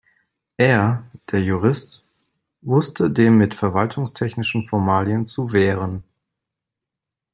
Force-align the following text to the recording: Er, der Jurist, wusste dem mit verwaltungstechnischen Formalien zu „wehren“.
Er, 0.57 1.05
der 1.29 1.43
Jurist, 1.43 2.05
wusste 2.61 3.11
dem 3.11 3.37
mit 3.37 3.53
verwaltungstechnischen 3.53 4.67
Formalien 4.67 5.25
zu 5.25 5.53
„wehren“. 5.53 6.03